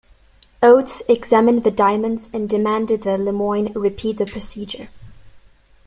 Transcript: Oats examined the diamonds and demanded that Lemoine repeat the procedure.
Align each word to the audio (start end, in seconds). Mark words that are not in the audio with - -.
Oats 0.63 1.03
examined 1.07 1.63
the 1.63 1.69
diamonds 1.69 2.31
and 2.33 2.49
demanded 2.49 3.03
that 3.03 3.19
Lemoine 3.19 3.71
repeat 3.75 4.17
the 4.17 4.25
procedure. 4.25 4.87